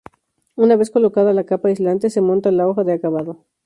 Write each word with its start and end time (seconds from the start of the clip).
Una 0.55 0.77
vez 0.77 0.89
colocada 0.89 1.31
la 1.31 1.43
capa 1.43 1.67
aislante, 1.69 2.09
se 2.09 2.21
monta 2.21 2.49
la 2.51 2.67
hoja 2.67 2.83
de 2.83 2.93
acabado. 2.93 3.45